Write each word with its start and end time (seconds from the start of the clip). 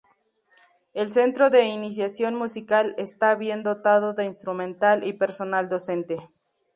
El 0.95 1.11
Centro 1.11 1.51
de 1.51 1.65
Iniciación 1.67 2.33
Musical 2.33 2.95
está 2.97 3.35
bien 3.35 3.61
dotado 3.61 4.15
de 4.15 4.25
instrumental 4.25 5.05
y 5.05 5.13
personal 5.13 5.69
docente. 5.69 6.17